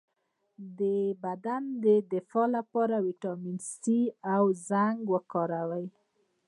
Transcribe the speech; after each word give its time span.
د 0.79 0.81
بدن 1.23 1.63
د 1.83 1.85
دفاع 2.13 2.47
لپاره 2.55 2.95
ویټامین 3.07 3.57
سي 3.81 3.99
او 4.35 4.43
زنک 4.67 4.97
وکاروئ 5.13 5.85